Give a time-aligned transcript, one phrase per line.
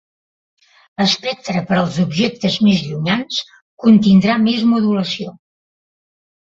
[1.01, 3.39] L'espectre per als objectes més llunyans
[3.87, 5.41] contindrà més modulació.